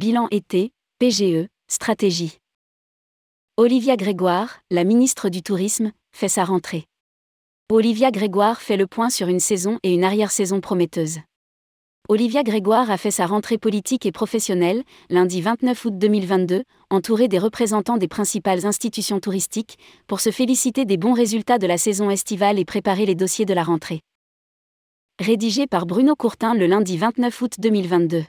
[0.00, 2.38] Bilan été, PGE, stratégie.
[3.58, 6.86] Olivia Grégoire, la ministre du Tourisme, fait sa rentrée.
[7.70, 11.18] Olivia Grégoire fait le point sur une saison et une arrière-saison prometteuse.
[12.08, 17.38] Olivia Grégoire a fait sa rentrée politique et professionnelle, lundi 29 août 2022, entourée des
[17.38, 19.76] représentants des principales institutions touristiques,
[20.06, 23.52] pour se féliciter des bons résultats de la saison estivale et préparer les dossiers de
[23.52, 24.00] la rentrée.
[25.18, 28.24] Rédigé par Bruno Courtin le lundi 29 août 2022.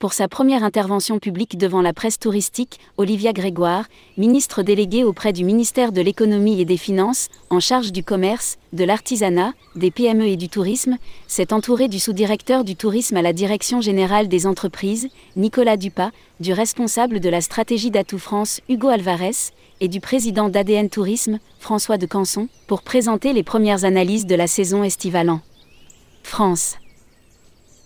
[0.00, 3.84] Pour sa première intervention publique devant la presse touristique, Olivia Grégoire,
[4.16, 8.84] ministre déléguée auprès du ministère de l'Économie et des Finances, en charge du commerce, de
[8.84, 10.96] l'artisanat, des PME et du tourisme,
[11.28, 16.54] s'est entourée du sous-directeur du tourisme à la Direction générale des entreprises, Nicolas Dupas, du
[16.54, 22.06] responsable de la stratégie d'Atout France, Hugo Alvarez, et du président d'ADN Tourisme, François de
[22.06, 25.28] Canson, pour présenter les premières analyses de la saison estivale
[26.30, 26.76] France.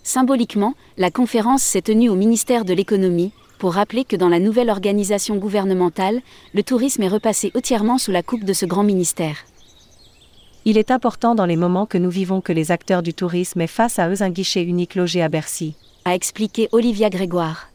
[0.03, 4.69] Symboliquement, la conférence s'est tenue au ministère de l'économie, pour rappeler que dans la nouvelle
[4.69, 6.20] organisation gouvernementale,
[6.53, 9.39] le tourisme est repassé entièrement sous la coupe de ce grand ministère.
[10.67, 13.67] Il est important dans les moments que nous vivons que les acteurs du tourisme aient
[13.67, 17.70] face à eux un guichet unique logé à Bercy, a expliqué Olivia Grégoire.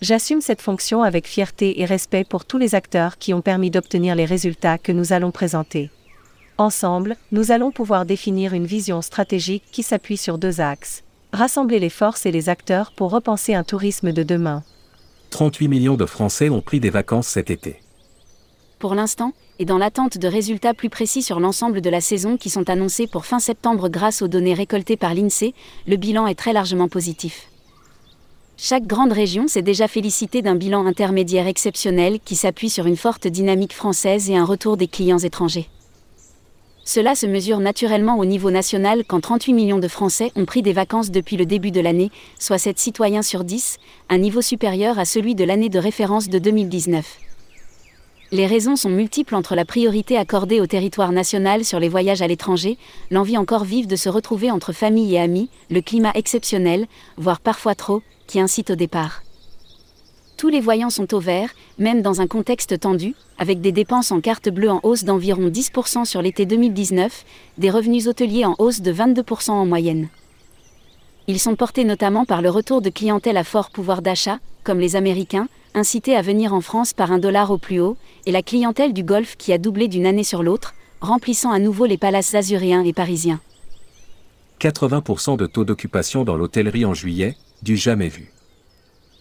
[0.00, 4.14] J'assume cette fonction avec fierté et respect pour tous les acteurs qui ont permis d'obtenir
[4.14, 5.90] les résultats que nous allons présenter.
[6.60, 11.88] Ensemble, nous allons pouvoir définir une vision stratégique qui s'appuie sur deux axes rassembler les
[11.88, 14.62] forces et les acteurs pour repenser un tourisme de demain.
[15.30, 17.80] 38 millions de Français ont pris des vacances cet été.
[18.78, 22.50] Pour l'instant, et dans l'attente de résultats plus précis sur l'ensemble de la saison qui
[22.50, 25.54] sont annoncés pour fin septembre grâce aux données récoltées par l'INSEE,
[25.86, 27.48] le bilan est très largement positif.
[28.58, 33.28] Chaque grande région s'est déjà félicitée d'un bilan intermédiaire exceptionnel qui s'appuie sur une forte
[33.28, 35.70] dynamique française et un retour des clients étrangers.
[36.92, 40.72] Cela se mesure naturellement au niveau national quand 38 millions de Français ont pris des
[40.72, 43.76] vacances depuis le début de l'année, soit 7 citoyens sur 10,
[44.08, 47.06] un niveau supérieur à celui de l'année de référence de 2019.
[48.32, 52.26] Les raisons sont multiples entre la priorité accordée au territoire national sur les voyages à
[52.26, 52.76] l'étranger,
[53.12, 57.76] l'envie encore vive de se retrouver entre famille et amis, le climat exceptionnel, voire parfois
[57.76, 59.22] trop, qui incite au départ.
[60.40, 64.22] Tous les voyants sont au vert, même dans un contexte tendu, avec des dépenses en
[64.22, 67.26] carte bleue en hausse d'environ 10% sur l'été 2019,
[67.58, 70.08] des revenus hôteliers en hausse de 22% en moyenne.
[71.26, 74.96] Ils sont portés notamment par le retour de clientèle à fort pouvoir d'achat, comme les
[74.96, 78.94] Américains, incités à venir en France par un dollar au plus haut, et la clientèle
[78.94, 80.72] du Golfe qui a doublé d'une année sur l'autre,
[81.02, 83.40] remplissant à nouveau les palaces azuréens et parisiens.
[84.58, 88.32] 80% de taux d'occupation dans l'hôtellerie en juillet, du jamais vu.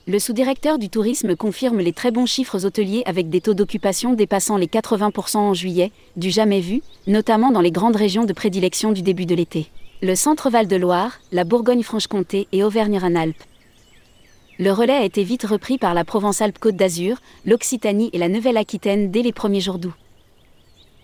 [0.09, 4.57] Le sous-directeur du tourisme confirme les très bons chiffres hôteliers avec des taux d'occupation dépassant
[4.57, 9.03] les 80% en juillet, du jamais vu, notamment dans les grandes régions de prédilection du
[9.03, 9.67] début de l'été.
[10.01, 13.43] Le centre Val-de-Loire, la Bourgogne-Franche-Comté et Auvergne-Rhône-Alpes.
[14.57, 19.21] Le relais a été vite repris par la Provence-Alpes-Côte d'Azur, l'Occitanie et la Nouvelle-Aquitaine dès
[19.21, 19.93] les premiers jours d'août.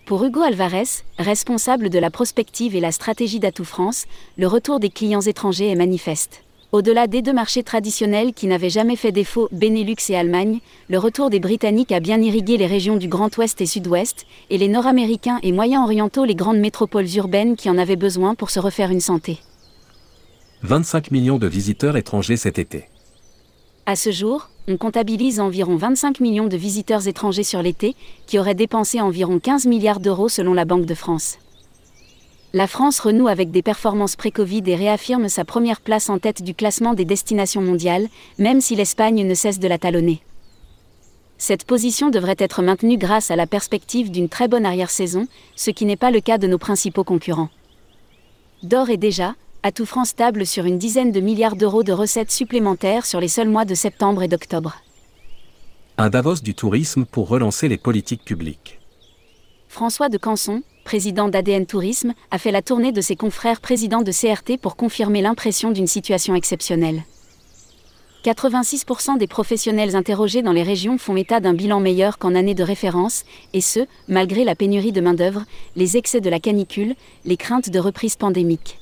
[0.04, 4.06] Pour Hugo Alvarez, responsable de la prospective et la stratégie d'Atout France,
[4.36, 6.42] le retour des clients étrangers est manifeste.
[6.72, 11.30] Au-delà des deux marchés traditionnels qui n'avaient jamais fait défaut, Benelux et Allemagne, le retour
[11.30, 15.38] des Britanniques a bien irrigué les régions du Grand Ouest et Sud-Ouest, et les Nord-Américains
[15.42, 19.38] et Moyen-Orientaux les grandes métropoles urbaines qui en avaient besoin pour se refaire une santé.
[20.62, 22.88] 25 millions de visiteurs étrangers cet été.
[23.86, 27.94] À ce jour, on comptabilise environ 25 millions de visiteurs étrangers sur l'été,
[28.26, 31.38] qui auraient dépensé environ 15 milliards d'euros selon la Banque de France.
[32.56, 36.54] La France renoue avec des performances pré-Covid et réaffirme sa première place en tête du
[36.54, 38.08] classement des destinations mondiales,
[38.38, 40.22] même si l'Espagne ne cesse de la talonner.
[41.36, 45.84] Cette position devrait être maintenue grâce à la perspective d'une très bonne arrière-saison, ce qui
[45.84, 47.50] n'est pas le cas de nos principaux concurrents.
[48.62, 53.04] D'or et déjà, Atout France table sur une dizaine de milliards d'euros de recettes supplémentaires
[53.04, 54.76] sur les seuls mois de septembre et d'octobre.
[55.98, 58.80] Un Davos du tourisme pour relancer les politiques publiques.
[59.76, 64.10] François de Canson, président d'ADN Tourisme, a fait la tournée de ses confrères présidents de
[64.10, 67.02] CRT pour confirmer l'impression d'une situation exceptionnelle.
[68.24, 72.62] 86% des professionnels interrogés dans les régions font état d'un bilan meilleur qu'en année de
[72.62, 75.44] référence, et ce, malgré la pénurie de main-d'œuvre,
[75.76, 76.94] les excès de la canicule,
[77.26, 78.78] les craintes de reprise pandémique.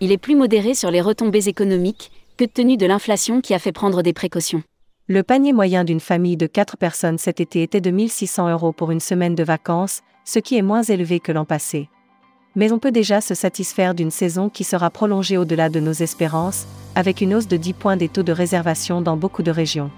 [0.00, 3.70] Il est plus modéré sur les retombées économiques, que tenu de l'inflation qui a fait
[3.70, 4.62] prendre des précautions.
[5.06, 8.90] Le panier moyen d'une famille de 4 personnes cet été était de 1600 euros pour
[8.90, 11.90] une semaine de vacances, ce qui est moins élevé que l'an passé.
[12.56, 16.66] Mais on peut déjà se satisfaire d'une saison qui sera prolongée au-delà de nos espérances,
[16.94, 19.90] avec une hausse de 10 points des taux de réservation dans beaucoup de régions.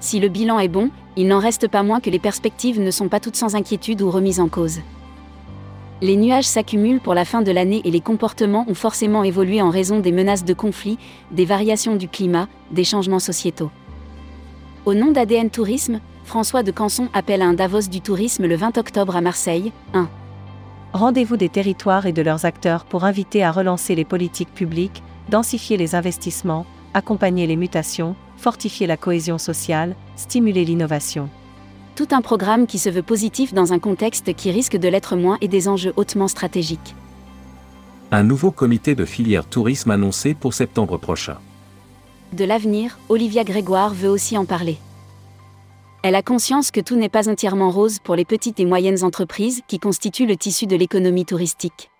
[0.00, 3.08] Si le bilan est bon, il n'en reste pas moins que les perspectives ne sont
[3.08, 4.80] pas toutes sans inquiétude ou remises en cause.
[6.02, 9.70] Les nuages s'accumulent pour la fin de l'année et les comportements ont forcément évolué en
[9.70, 10.98] raison des menaces de conflits,
[11.30, 13.70] des variations du climat, des changements sociétaux.
[14.86, 18.78] Au nom d'ADN Tourisme, François de Canson appelle à un Davos du tourisme le 20
[18.78, 19.72] octobre à Marseille.
[19.92, 20.08] 1.
[20.94, 25.76] Rendez-vous des territoires et de leurs acteurs pour inviter à relancer les politiques publiques, densifier
[25.76, 31.28] les investissements, accompagner les mutations, fortifier la cohésion sociale, stimuler l'innovation.
[31.94, 35.36] Tout un programme qui se veut positif dans un contexte qui risque de l'être moins
[35.42, 36.94] et des enjeux hautement stratégiques.
[38.12, 41.36] Un nouveau comité de filière tourisme annoncé pour septembre prochain.
[42.32, 44.76] De l'avenir, Olivia Grégoire veut aussi en parler.
[46.04, 49.62] Elle a conscience que tout n'est pas entièrement rose pour les petites et moyennes entreprises
[49.66, 51.90] qui constituent le tissu de l'économie touristique.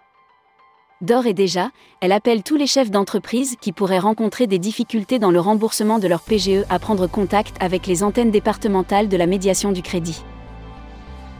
[1.00, 5.32] D'ores et déjà, elle appelle tous les chefs d'entreprise qui pourraient rencontrer des difficultés dans
[5.32, 9.72] le remboursement de leur PGE à prendre contact avec les antennes départementales de la médiation
[9.72, 10.22] du crédit.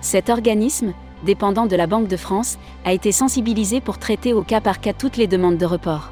[0.00, 0.94] Cet organisme,
[1.25, 4.94] dépendant de la Banque de France, a été sensibilisé pour traiter au cas par cas
[4.94, 6.10] toutes les demandes de report.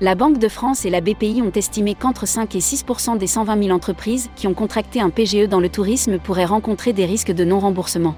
[0.00, 3.62] La Banque de France et la BPI ont estimé qu'entre 5 et 6% des 120
[3.62, 7.44] 000 entreprises qui ont contracté un PGE dans le tourisme pourraient rencontrer des risques de
[7.44, 8.16] non-remboursement.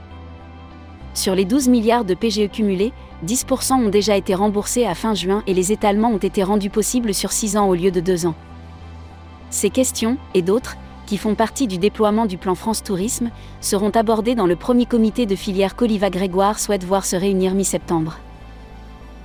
[1.13, 2.93] Sur les 12 milliards de PGE cumulés,
[3.27, 7.13] 10% ont déjà été remboursés à fin juin et les étalements ont été rendus possibles
[7.13, 8.35] sur 6 ans au lieu de 2 ans.
[9.51, 13.31] Ces questions, et d'autres, qui font partie du déploiement du plan France Tourisme,
[13.61, 18.19] seront abordées dans le premier comité de filière qu'Oliva Grégoire souhaite voir se réunir mi-septembre.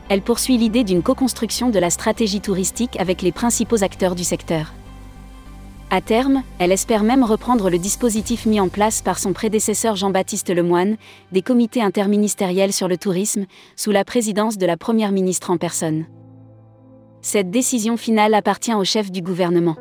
[0.10, 4.74] Elle poursuit l'idée d'une co-construction de la stratégie touristique avec les principaux acteurs du secteur.
[5.92, 10.50] À terme, elle espère même reprendre le dispositif mis en place par son prédécesseur Jean-Baptiste
[10.50, 10.98] Lemoine,
[11.32, 13.46] des comités interministériels sur le tourisme,
[13.76, 16.06] sous la présidence de la Première ministre en personne.
[17.22, 19.76] Cette décision finale appartient au chef du gouvernement.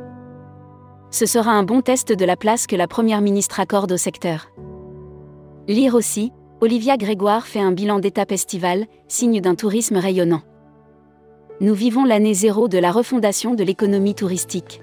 [1.11, 4.51] Ce sera un bon test de la place que la Première ministre accorde au secteur.
[5.69, 10.43] Lire aussi, Olivia Grégoire fait un bilan d'étape estivale, signe d'un tourisme rayonnant.
[11.61, 14.81] Nous vivons l'année zéro de la refondation de l'économie touristique.